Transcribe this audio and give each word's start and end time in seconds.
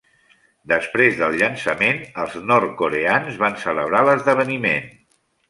Després 0.69 1.19
del 1.19 1.37
llançament, 1.41 1.99
els 2.23 2.33
nord-coreans 2.53 3.39
van 3.45 3.61
celebrar 3.67 4.03
l'esdeveniment. 4.09 4.91